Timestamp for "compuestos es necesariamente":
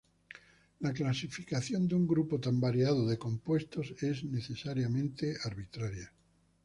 3.19-5.35